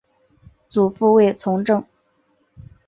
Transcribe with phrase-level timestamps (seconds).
[0.67, 1.85] 祖父卫从政。